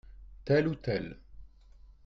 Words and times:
Telle 0.45 0.65
ou 0.65 0.73
telle. 0.77 1.19